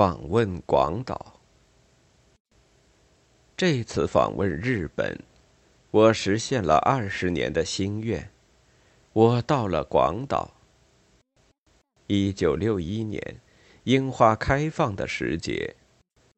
[0.00, 1.42] 访问广岛。
[3.54, 5.20] 这次访问日本，
[5.90, 8.30] 我实现了二十年的心愿。
[9.12, 10.54] 我到了广岛。
[12.06, 13.42] 一九六一年，
[13.84, 15.76] 樱花开放的时节，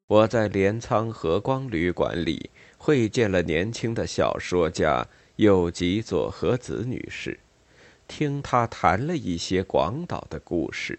[0.08, 5.06] 我在镰仓和光旅馆里会见了年轻的小说家
[5.36, 7.38] 有吉佐和子女士，
[8.08, 10.98] 听她谈了一些广岛的故事。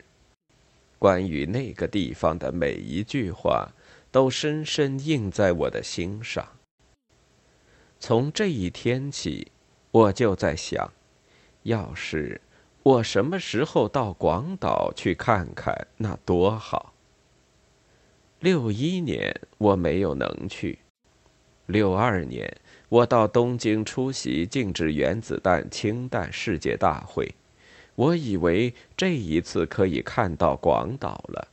[1.04, 3.74] 关于那个地方的每一句话，
[4.10, 6.48] 都深深印在我的心上。
[8.00, 9.52] 从这一天起，
[9.92, 10.94] 我就在想，
[11.64, 12.40] 要是
[12.84, 16.94] 我什么时候到广岛去看看，那多好。
[18.40, 20.80] 六一年我没有能去，
[21.66, 22.50] 六二年
[22.88, 27.36] 我到东京出席禁止原子弹氢弹世界大会。
[27.96, 31.48] 我以为这一次可以看到广岛了。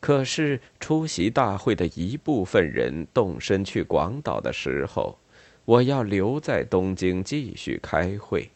[0.00, 5.18] 可是出席大会的一部分人动身去广岛的时候，
[5.64, 8.50] 我要留在东京继续开会。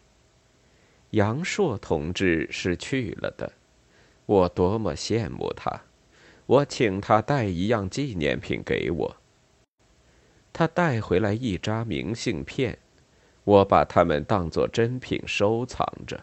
[1.12, 3.50] 杨硕同志是去了的，
[4.26, 5.84] 我多么羡慕他！
[6.44, 9.16] 我请他带一样纪念品给我。
[10.52, 12.76] 他带回来一扎明信片，
[13.44, 16.22] 我把它们当作珍品收藏着。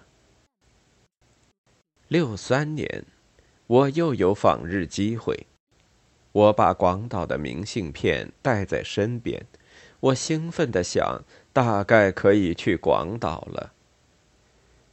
[2.08, 3.04] 六三年，
[3.66, 5.48] 我又有访日机会。
[6.34, 9.44] 我把广岛的明信片带在身边，
[10.00, 13.74] 我兴奋地想，大概可以去广岛了。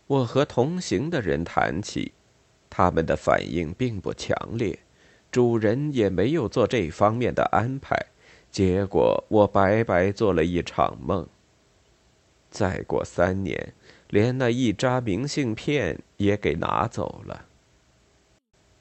[0.06, 2.12] 我和同行的人谈起，
[2.70, 4.78] 他们的反应并不强烈，
[5.30, 8.06] 主人也没有做这方面的安排。
[8.50, 11.28] 结果我白白做了一场梦。
[12.48, 13.74] 再过三年。
[14.12, 17.46] 连那一扎明信片也给拿走了。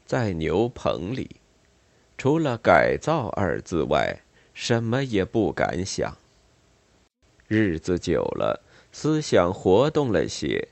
[0.06, 1.38] 在牛棚里，
[2.18, 6.18] 除了“改造”二字外，什么也不敢想。
[7.48, 10.68] 日子久了，思想活动了些，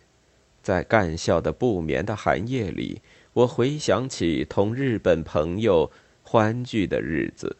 [0.62, 5.90] 在干校的不眠的寒夜里，我回想起同日本朋友
[6.22, 7.56] 欢聚的日子，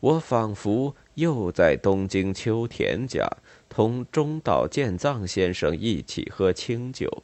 [0.00, 3.26] 我仿佛又在东京秋田家。
[3.70, 7.22] 同中岛健藏先生一起喝清酒，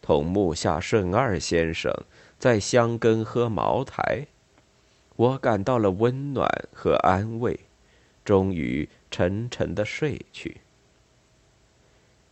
[0.00, 1.92] 同木下顺二先生
[2.38, 4.26] 在香根喝茅台，
[5.16, 7.60] 我感到了温暖和安慰，
[8.24, 10.62] 终于沉沉的睡去。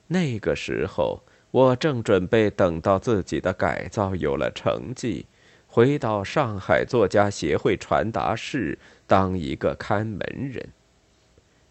[0.06, 5.26] 那个时候，我正准备等到自己的改造有了成绩，
[5.66, 10.18] 回到上海作家协会传达室当一个看门
[10.50, 10.70] 人。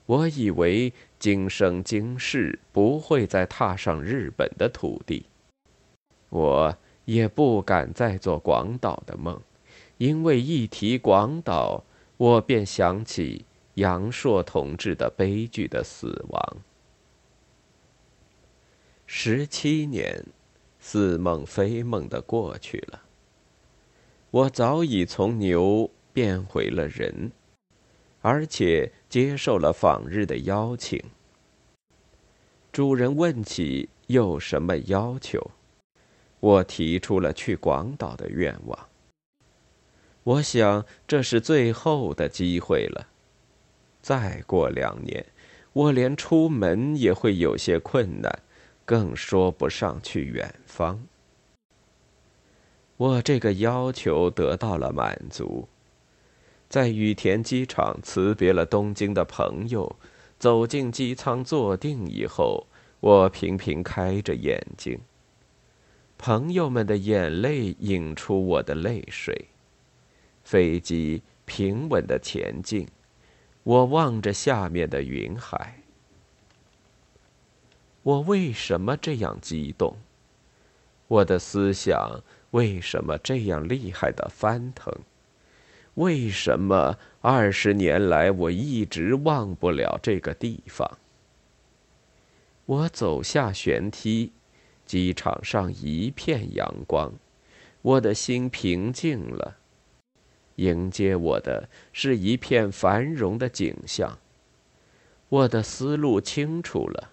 [0.10, 5.28] 我以为今生今世不会再踏上日本的土地，
[6.30, 6.76] 我
[7.06, 9.40] 也不敢再做广岛的梦，
[10.00, 11.84] 因为一提广岛，
[12.18, 16.58] 我便想起杨朔同志的悲剧的死亡。
[19.06, 20.26] 十七年，
[20.80, 23.04] 似梦非梦的过去了，
[24.32, 27.32] 我早已从牛变回了人。
[28.22, 31.02] 而且接受了访日的邀请。
[32.72, 35.52] 主人问起有什么要求，
[36.40, 38.88] 我提出了去广岛的愿望。
[40.24, 43.08] 我想这是最后的机会了。
[44.02, 45.26] 再过两年，
[45.74, 48.40] 我连出门也会有些困难，
[48.86, 51.04] 更说不上去远方。
[52.98, 55.68] 我这个要求得到了满足。
[56.70, 59.96] 在羽田机场辞别了东京的朋友，
[60.38, 62.68] 走进机舱坐定以后，
[63.00, 65.00] 我频频开着眼睛。
[66.20, 69.48] 朋友们的眼泪引出我的泪水。
[70.44, 72.88] 飞机平稳的前进，
[73.64, 75.82] 我望着下面的云海。
[78.04, 79.98] 我为什么这样激动？
[81.08, 84.94] 我的思想为什么这样厉害的翻腾？
[86.00, 90.98] 为什么二十年来我一直忘不了这个地方？
[92.66, 94.32] 我走下舷梯，
[94.86, 97.12] 机场上一片阳光，
[97.82, 99.58] 我的心平静了。
[100.56, 104.20] 迎接我的是一片繁荣的景象。
[105.28, 107.12] 我的思路清楚了。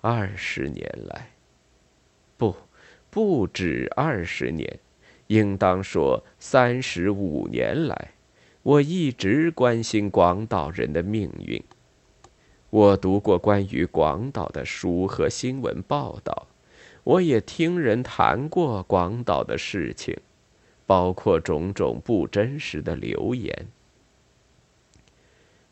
[0.00, 1.32] 二十年来，
[2.38, 2.56] 不，
[3.10, 4.78] 不止二十年。
[5.32, 8.10] 应当说，三十五年来，
[8.62, 11.62] 我一直关心广岛人的命运。
[12.68, 16.48] 我读过关于广岛的书和新闻报道，
[17.02, 20.14] 我也听人谈过广岛的事情，
[20.84, 23.68] 包括种种不真实的流言。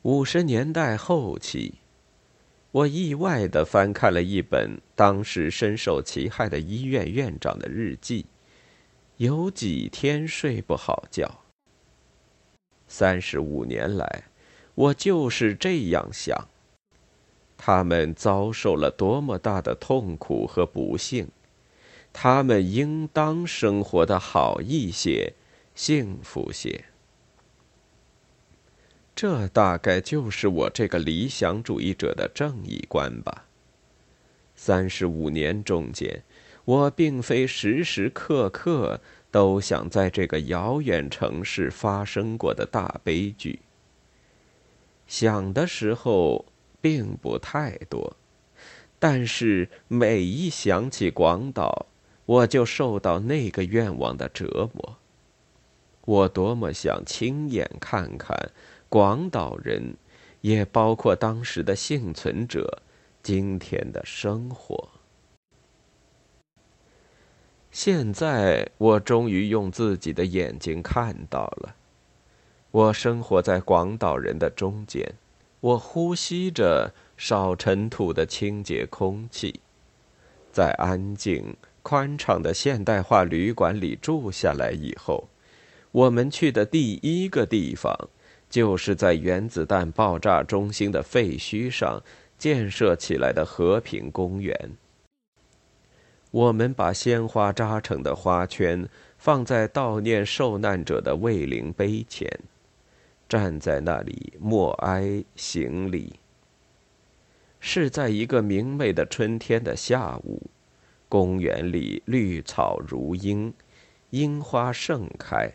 [0.01, 1.75] 五十年代后期，
[2.73, 8.25] 我意外的翻看了一本当时深受其害的医院院长的日记，
[9.21, 11.43] 有几天睡不好觉。
[12.89, 14.25] 三十五年来，
[14.75, 16.49] 我就是这样想。
[17.59, 21.29] 他们遭受了多么大的痛苦和不幸，
[22.15, 25.35] 他们应当生活的好一些，
[25.75, 26.87] 幸福些。
[29.15, 33.45] 这大概就是我这个理想主义者的正义观吧。
[34.57, 36.23] 三十五年中间，
[36.65, 43.61] 我并非时时刻刻都想在这个遥远城市发生过的大悲剧。
[45.07, 46.45] 想的时候
[46.81, 48.17] 并不太多，
[48.99, 51.87] 但是每一想起广岛，
[52.27, 54.97] 我就受到那个愿望的折磨。
[56.03, 58.51] 我多么想亲眼看看。
[58.89, 59.95] 广岛人，
[60.41, 62.83] 也包括当时的幸存者，
[63.23, 64.89] 今天的生活。
[67.71, 71.75] 现在我终于用自己的眼睛看到了。
[72.71, 75.15] 我生活在广岛人的中间，
[75.61, 79.61] 我呼吸着少尘土的清洁空气，
[80.53, 85.29] 在安静宽敞的现代化旅馆里住下来以后，
[85.93, 88.09] 我们去的第一个地方。
[88.51, 92.03] 就是在原子弹爆炸中心的废墟上
[92.37, 94.73] 建设起来的和平公园。
[96.31, 98.89] 我们把鲜花扎成的花圈
[99.19, 102.31] 放在悼念受难者的慰灵碑前，
[103.29, 106.15] 站在那里默哀行礼。
[107.59, 110.43] 是在一个明媚的春天的下午，
[111.09, 113.53] 公园里绿草如茵，
[114.11, 115.51] 樱花盛开。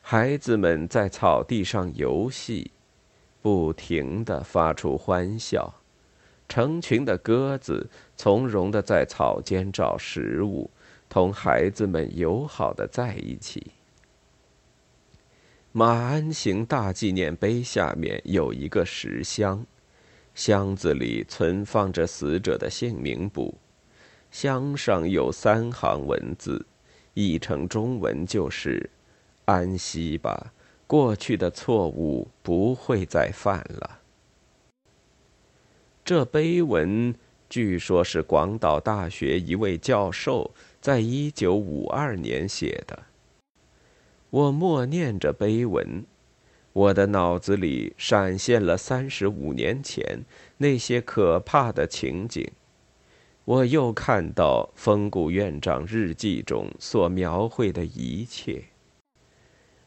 [0.00, 2.70] 孩子们在草地上游戏，
[3.42, 5.74] 不停地发出欢笑。
[6.48, 10.70] 成群的鸽子从容地在草间找食物，
[11.08, 13.72] 同孩子们友好地在一起。
[15.72, 19.66] 马鞍形大纪念碑下面有一个石箱，
[20.34, 23.58] 箱子里存放着死者的姓名簿，
[24.30, 26.64] 箱上有三行文字，
[27.14, 28.90] 译成中文就是。
[29.46, 30.52] 安息吧，
[30.86, 33.98] 过去的错误不会再犯了。
[36.04, 37.14] 这碑文
[37.48, 43.04] 据说是广岛大学一位教授在一九五二年写的。
[44.28, 46.04] 我默念着碑文，
[46.74, 50.26] 我的脑子里闪现了三十五年前
[50.58, 52.46] 那些可怕的情景。
[53.46, 58.64] 我又看到风谷院长日记中所描绘的一切。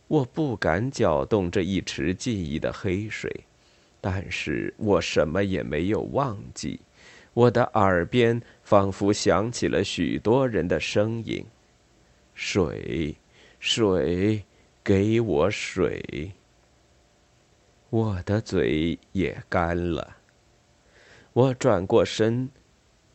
[0.08, 3.44] 我不敢搅动这一池记忆的黑水，
[4.00, 6.80] 但是我什么也没有忘记。
[7.34, 11.46] 我的耳边仿佛响起了许多人的声音
[12.34, 13.16] ：“水，
[13.60, 14.44] 水，
[14.84, 16.32] 给我水。”
[17.90, 20.18] 我的嘴也干了。
[21.34, 22.50] 我转过身，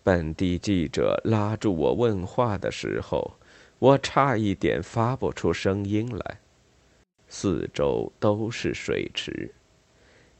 [0.05, 3.35] 本地记者拉住我问话的时候，
[3.78, 6.38] 我差一点发不出声音来。
[7.28, 9.52] 四周都是水池，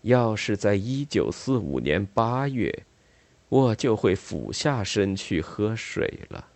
[0.03, 2.85] 要是在一九四五年八月，
[3.49, 6.49] 我就会俯下身去喝水了。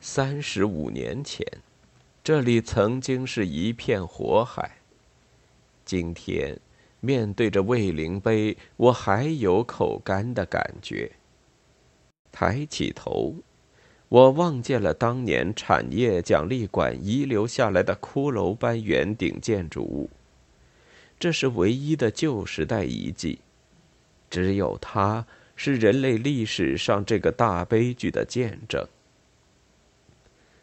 [0.00, 1.46] 三十五年前，
[2.22, 4.78] 这里曾经是一片火海。
[5.84, 6.58] 今天，
[7.00, 11.10] 面对着卫灵碑，我还有口干的感觉。
[12.30, 13.34] 抬起头。
[14.10, 20.08] 我望见了当年产业奖励馆遗留下来的骷髅般圆顶建筑物，
[21.24, 23.38] 这是唯一的旧时代遗迹，
[24.28, 25.26] 只有它
[25.56, 28.86] 是人类历史上这个大悲剧的见证。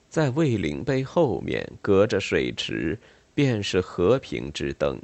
[0.07, 2.99] 在卫灵碑后面，隔着水池，
[3.33, 5.01] 便是和平之灯。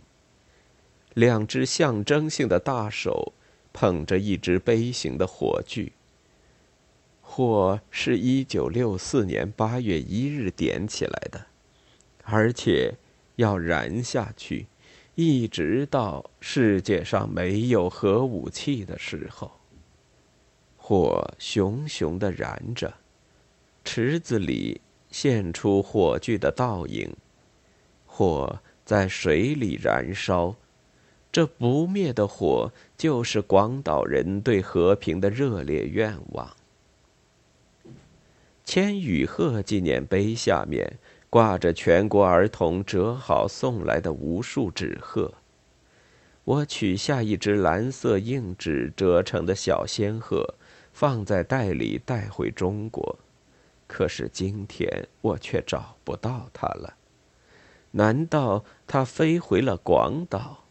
[1.15, 3.33] 两只象征性的大手，
[3.73, 5.91] 捧着一只杯形的火炬。
[7.19, 11.47] 火是一九六四年八月一日点起来的，
[12.25, 12.93] 而且
[13.37, 14.67] 要燃下去，
[15.19, 19.51] 一直到世界上没有核武器的时候。
[20.77, 22.93] 火熊熊的燃着，
[23.83, 27.11] 池子里现出火炬的倒影，
[28.05, 30.55] 火在水里燃烧，
[31.31, 36.55] 这不灭的火就是广岛人对和平的热烈愿望。
[38.63, 45.33] 千羽鹤纪念碑下面挂着全国儿童折好送来的无数纸鹤。
[46.43, 50.55] 我取下一只蓝色硬纸折成的小仙鹤，
[50.93, 53.19] 放在袋里带回中国。
[53.85, 56.95] 可是今天我却找不到它了。
[57.91, 60.63] 难道它飞回了广岛？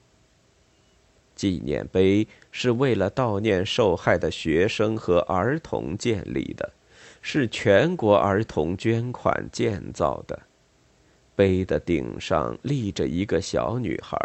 [1.34, 6.72] 纪念碑是为了悼念受害的学生和儿童建立的，
[7.28, 10.40] 是全国儿童捐款建造的。
[11.34, 14.16] 碑的顶上立着一个小女孩。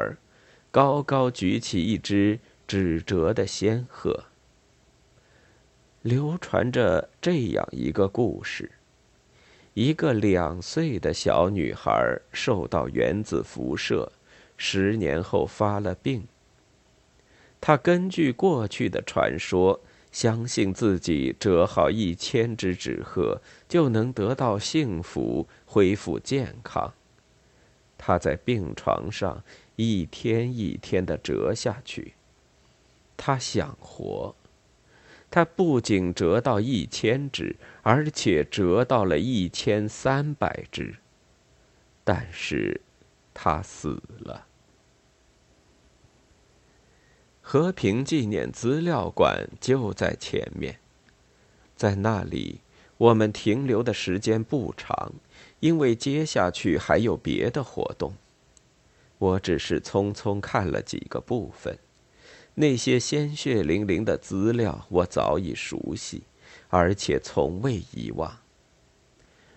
[0.69, 4.25] 高高举起一只纸折的仙鹤，
[6.03, 8.69] 流传着这样一个故事：
[9.73, 14.11] 一个两岁的小女孩受到原子辐射，
[14.57, 16.27] 十年后发了病。
[17.59, 19.81] 她根据过去的传说，
[20.11, 26.93] 相信自己折好一千只纸鹤就能得到幸福，恢复健康。
[27.97, 29.43] 他在病床上。
[29.77, 32.13] 一天一天的折下去。
[33.17, 34.35] 他想活，
[35.31, 40.97] 他不仅折到一千只，而且折到了一千三百只。
[42.03, 42.81] 但是，
[43.33, 44.45] 他死了。
[47.51, 50.79] 和平纪念资料馆就在前面，
[51.75, 52.61] 在那里
[52.97, 55.11] 我们停留的时间不长，
[55.59, 58.13] 因为接下去还有别的活动。
[59.17, 61.77] 我只是匆匆看了几个部分，
[62.53, 66.23] 那些鲜血淋淋的资料我早已熟悉，
[66.69, 68.37] 而且从未遗忘。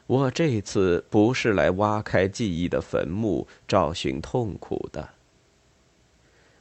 [0.09, 5.11] 我这次不是来挖开记忆的坟墓，找寻痛苦的。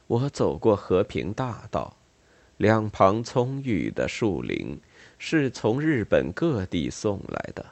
[0.06, 1.96] 我走过和平大道，
[2.56, 4.80] 两旁葱郁的树林
[5.18, 7.66] 是从日本各地送来的。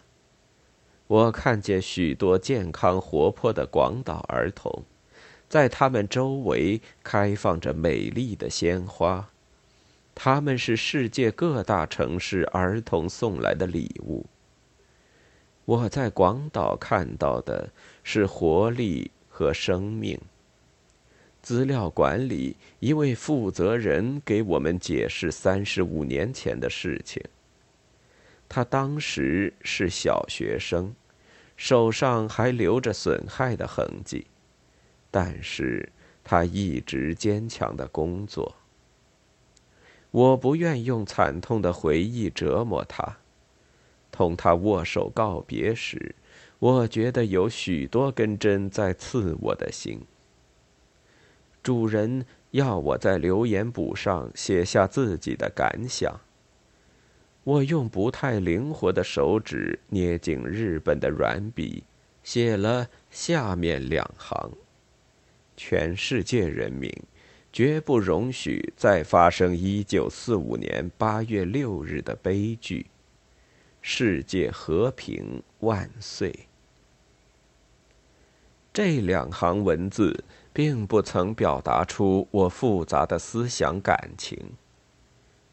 [1.06, 4.84] 我看见许多健康活泼的广岛儿童。
[5.48, 9.28] 在他们周围开放着美丽的鲜花，
[10.14, 14.24] 他们是世界各大城市儿童送来的礼物。
[15.66, 17.68] 我在广岛看到的
[18.02, 20.18] 是活力和生命。
[21.42, 27.20] 资料馆里一位负责人给我们解释三十五年前的事情。
[28.48, 30.94] 他当时是小学生，
[31.56, 34.26] 手上还留着损害的痕迹。
[35.10, 35.90] 但是
[36.22, 38.54] 他一直坚强的工作。
[40.10, 43.18] 我不愿用惨痛的回忆折磨他。
[44.10, 46.14] 同他握手告别时，
[46.58, 50.00] 我觉得有许多根针在刺我的心。
[51.62, 56.20] 主人要我在留言簿上写下自己的感想。
[57.44, 61.84] 我用不太灵活的手指捏紧日本的软笔，
[62.22, 64.52] 写了下面两行。
[65.56, 66.90] 全世界人民
[67.52, 72.86] 绝不容许再发生一九四五年八月六日的悲剧。
[73.80, 76.46] 世界和平万岁！
[78.72, 84.38] 这两行文字并不曾表达出我复杂的思想感情。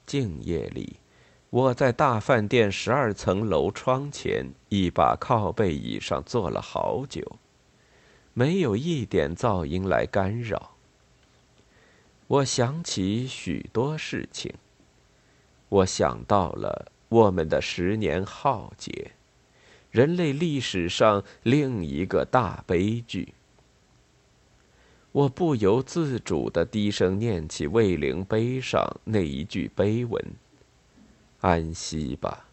[0.06, 0.98] 静夜里，
[1.50, 7.38] 我在大饭店十二层楼窗前一把靠背椅上坐了好久。
[8.34, 10.72] 没有一点噪音来干扰。
[12.28, 14.54] 我想起许多事情。
[15.70, 19.12] 我想到了我们的十年浩劫，
[19.92, 23.34] 人类历史上另一个大悲剧。
[25.12, 30.24] 我不由自主的低声念起魏灵碑上那一句碑文
[31.42, 32.46] ：“安息吧，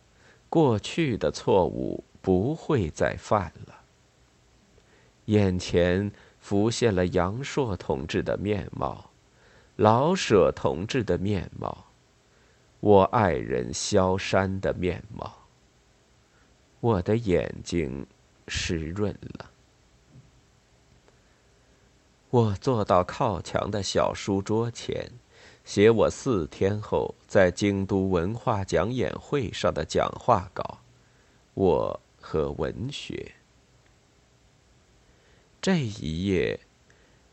[0.48, 3.74] 过去的错误不会再犯了。”
[5.26, 6.10] 眼前
[6.40, 9.10] 浮现了杨朔同志的面貌，
[9.76, 11.86] 老舍同志的面貌，
[12.80, 15.46] 我爱人萧山的面貌。
[16.80, 18.06] 我的眼睛
[18.48, 19.50] 湿润了。
[22.36, 25.10] 我坐到靠墙的小书桌前，
[25.64, 30.80] 写我四天后在京都文化讲演会上的讲话稿。
[31.54, 33.32] 我和文学。
[35.62, 36.60] 这一页，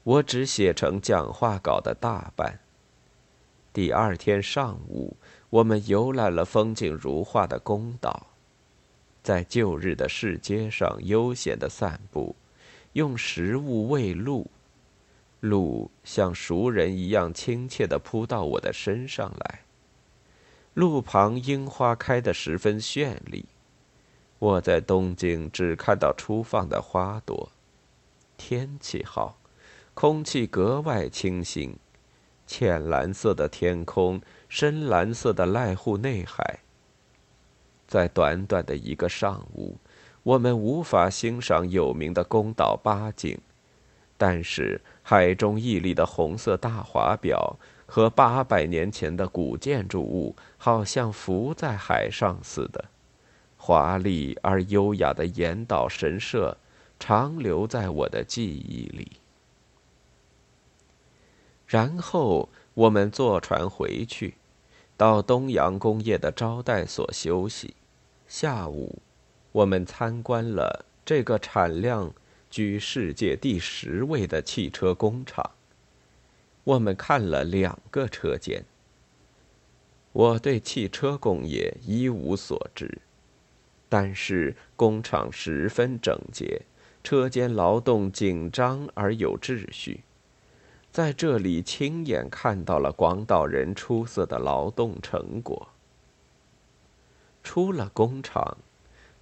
[0.03, 2.61] 我只写成讲话稿的大半。
[3.73, 5.17] 第二天上午，
[5.49, 8.27] 我们游览了风景如画的宫岛，
[9.21, 12.37] 在旧日的市街上悠闲的散步，
[12.93, 14.49] 用食物喂鹿，
[15.43, 19.59] 鹿像熟人一样亲切地扑到我的身上来。
[20.73, 23.45] 路旁樱花开得十分绚丽，
[24.39, 27.51] 我在东京只看到初放的花朵。
[28.37, 29.37] 天气好，
[29.93, 31.75] 空气格外清新，
[32.47, 36.61] 浅蓝色的天空，深蓝色的濑户内海。
[37.85, 39.77] 在短短的一个上午，
[40.23, 43.37] 我们无法欣赏有名的宫岛八景，
[44.25, 52.85] 但是海中屹立的红色大华表和八百年前的古建筑物，好像浮在海上似的。
[53.57, 56.57] 华丽而优雅的岩岛神社。
[56.99, 59.11] 长留在我的记忆里。
[61.67, 64.35] 然后我们坐船回去，
[64.95, 67.75] 到东洋工业的招待所休息。
[68.25, 69.01] 下午，
[69.51, 72.13] 我们参观了这个产量
[72.53, 75.53] 居世界第十位的汽车工厂。
[76.63, 78.63] 我们看了两个车间。
[80.11, 83.01] 我对汽车工业一无所知，
[83.89, 86.61] 但是工厂十分整洁。
[87.03, 90.03] 车间劳动紧张而有秩序，
[90.91, 95.69] 在这里亲眼看到了广岛人出色的劳动成果。
[97.41, 98.59] 出了工厂，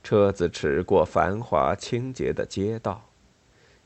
[0.04, 3.06] 车子驰过繁华清洁的街道，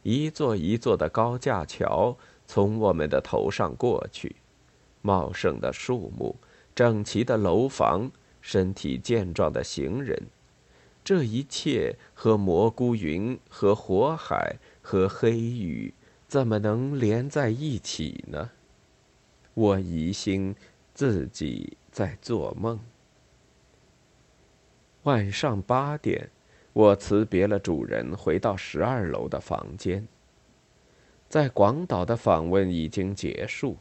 [0.05, 4.35] 一座一座的高架桥从我们的头上过去，
[5.01, 6.35] 茂盛的树木，
[6.75, 10.27] 整齐的楼房，身体健壮的行人。
[11.03, 15.91] 这一切和蘑菇云、和火海、和黑雨，
[16.27, 18.51] 怎么能连在一起呢？
[19.55, 20.55] 我疑心
[20.93, 22.79] 自己在做梦。
[25.01, 26.29] 晚上八点，
[26.75, 30.05] 我辞别了主人，回到十二楼的房间。
[31.29, 33.77] 在广岛的访问已经结束，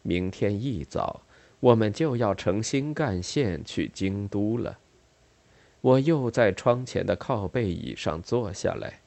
[0.00, 1.20] 明天一早，
[1.60, 4.78] 我们就要乘新干线去京都了。
[5.82, 9.00] 我又在窗前的靠背椅上坐下来，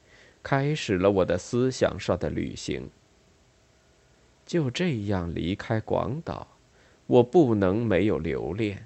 [0.43, 2.91] 开始了我的思想上的旅行。
[4.45, 6.47] 就这样离开广岛，
[7.07, 8.85] 我不能没有留恋。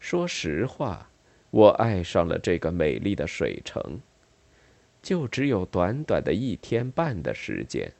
[0.00, 1.08] 说实话，
[1.54, 4.00] 我爱上了这个美丽的水城。
[5.00, 7.92] 就只有短短的一天半的时间，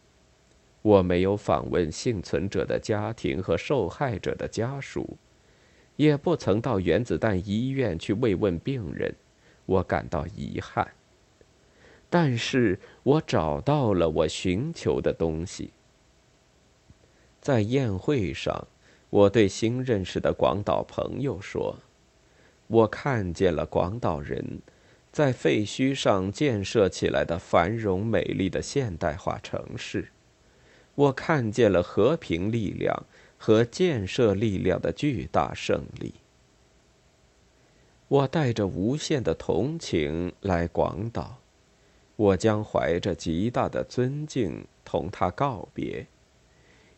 [0.82, 5.16] 我没有访问幸存者的家庭和受害者的家属。
[5.94, 9.14] 也不曾到原子弹医院去慰问病人，
[9.66, 10.90] 我感到遗憾。
[12.10, 15.70] 但是我找到了我寻求的东西。
[17.40, 18.66] 在宴会上，
[19.10, 21.78] 我对新认识的广岛朋友说
[22.66, 24.60] ：“我看见了广岛人
[25.12, 30.08] 在废墟上建设起来的繁荣美丽的现代化城市，
[30.94, 33.04] 我看见了和平力量。”
[33.36, 36.14] 和建设力量的巨大胜利。
[38.08, 41.40] 我带着无限的同情来广岛，
[42.16, 46.06] 我将怀着极大的尊敬同他告别。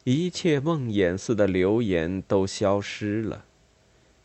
[0.05, 3.45] 一切梦魇似的流言都消失了，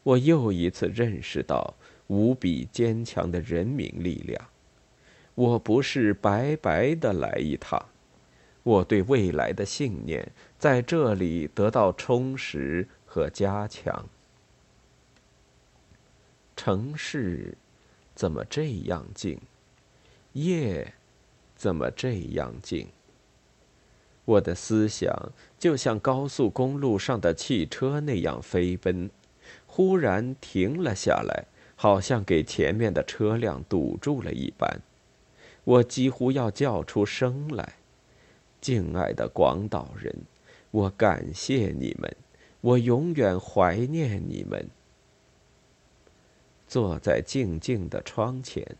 [0.04, 1.76] 我又一次认识到
[2.08, 4.48] 无比坚强的人民力量。
[5.36, 7.86] 我不是白白的来一趟。
[8.64, 14.08] 我对未来的信念在这里得到充实和加强。
[16.56, 17.58] 城市
[18.14, 19.40] 怎么这样静？
[20.34, 20.94] 夜
[21.56, 22.88] 怎么这样静？
[24.26, 29.10] 我的思想就像高速公路上的汽车那样飞奔，
[29.74, 31.46] 忽然停了下来，
[31.78, 34.82] 好像给前面的车辆堵住了一般。
[35.64, 37.76] 我几乎要叫出声来。
[38.60, 40.14] 敬爱的广岛人，
[40.72, 42.14] 我感谢你们，
[42.60, 44.68] 我永远怀念你们。
[46.68, 48.76] 坐在静静的窗前，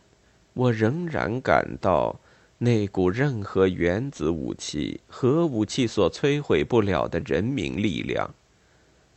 [0.52, 2.20] 我仍然感到
[2.58, 8.34] 那股任何原子武器、核武器所摧毁不了的人民力量。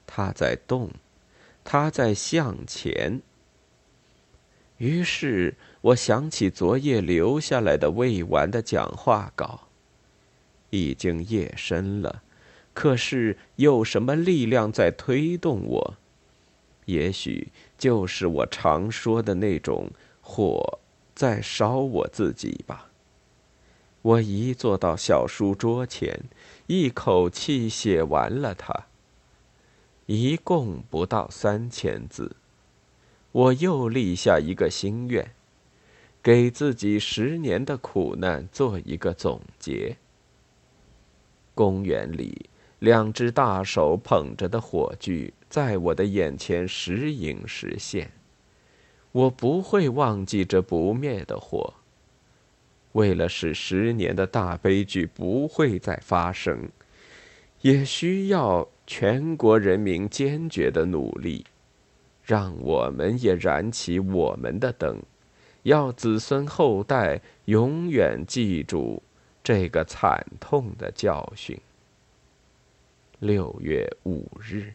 [0.07, 0.89] 它在动，
[1.65, 3.21] 他在向前。
[4.77, 9.67] 于是我想起昨夜留下来的未完的讲话稿。
[10.69, 12.23] 已经夜深了，
[12.73, 15.93] 可是有什么力量在推动我？
[16.85, 19.89] 也许就是我常说的那种
[20.21, 20.79] 火
[21.13, 22.89] 在烧我自己吧。
[24.01, 26.25] 我一坐到小书桌前，
[26.67, 28.87] 一口气写完了它。
[30.05, 32.35] 一共不到三千字。
[33.31, 35.31] 我又立下一个心愿，
[36.21, 39.97] 给自己十年的苦难做一个总结。
[41.53, 48.11] 公园里，两只大手捧着的火炬在我的眼前时隐时现。
[49.11, 51.73] 我不会忘记这不灭的火。
[52.91, 56.69] 为了使十年的大悲剧不会再发生，
[57.65, 61.43] 也需要全国人民坚决的努力。
[62.23, 65.01] 让我们也燃起我们的灯，
[65.63, 69.01] 要子孙后代永远记住
[69.43, 71.59] 这个惨痛的教训。
[73.17, 74.71] 六月五日。